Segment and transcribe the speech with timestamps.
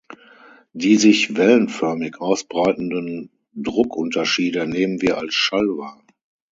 [0.73, 6.03] Die sich wellenförmig ausbreitenden Druckunterschiede nehmen wir als Schall wahr.